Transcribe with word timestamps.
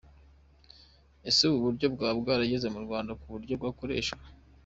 Ese 1.29 1.41
ubu 1.45 1.57
buryo 1.65 1.87
bwaba 1.93 2.17
bwarageze 2.23 2.67
mu 2.73 2.79
Rwanda 2.85 3.11
ku 3.21 3.25
buryo 3.33 3.53
bwakoreshwa?. 3.59 4.21